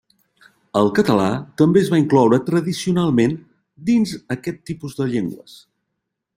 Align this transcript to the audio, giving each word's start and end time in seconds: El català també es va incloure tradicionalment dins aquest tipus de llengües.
El 0.79 0.87
català 0.99 1.27
també 1.63 1.83
es 1.85 1.91
va 1.95 1.99
incloure 2.03 2.39
tradicionalment 2.49 3.37
dins 3.93 4.17
aquest 4.37 4.61
tipus 4.71 5.01
de 5.03 5.11
llengües. 5.15 5.59